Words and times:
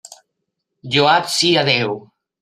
Lloat 0.95 1.29
sia 1.33 1.65
Déu! 1.71 1.93